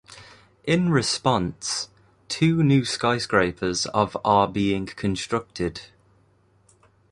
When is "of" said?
3.85-4.17